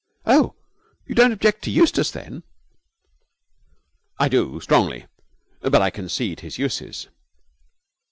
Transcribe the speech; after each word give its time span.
'Oh, 0.25 0.55
you 1.05 1.13
don't 1.13 1.31
object 1.31 1.61
to 1.65 1.69
Eustace, 1.69 2.09
then?' 2.09 2.41
'I 4.17 4.29
do 4.29 4.59
strongly, 4.59 5.05
but 5.59 5.79
I 5.83 5.91
concede 5.91 6.39
his 6.39 6.57
uses.' 6.57 7.07